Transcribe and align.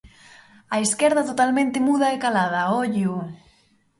A 0.75 0.77
esquerda 0.85 1.27
totalmente 1.29 1.85
muda 1.87 2.07
e 2.15 2.17
calada, 2.25 2.61
¡ollo! 2.83 3.13